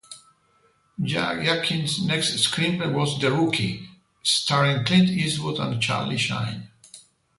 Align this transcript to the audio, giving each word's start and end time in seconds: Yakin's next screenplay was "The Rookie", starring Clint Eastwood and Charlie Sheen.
Yakin's 0.97 2.01
next 2.03 2.33
screenplay 2.33 2.91
was 2.91 3.19
"The 3.21 3.31
Rookie", 3.31 3.87
starring 4.23 4.83
Clint 4.83 5.09
Eastwood 5.09 5.59
and 5.59 5.79
Charlie 5.79 6.17
Sheen. 6.17 6.69